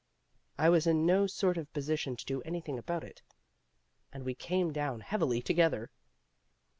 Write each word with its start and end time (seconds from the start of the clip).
I 0.57 0.67
was 0.69 0.87
in 0.87 1.05
no 1.05 1.27
sort 1.27 1.59
of 1.59 1.71
position 1.73 2.15
to 2.15 2.25
do 2.25 2.41
anything 2.41 2.79
about 2.79 3.03
it, 3.03 3.21
and 4.11 4.25
we 4.25 4.33
came 4.33 4.73
down 4.73 5.01
heavily 5.01 5.43
together. 5.43 5.91